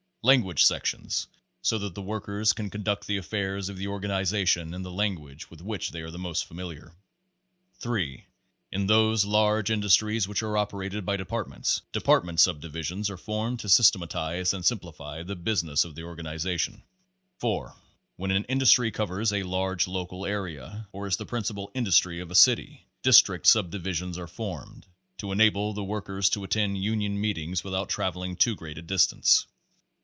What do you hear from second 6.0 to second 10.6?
are the most familiar. 3. In those large industries which are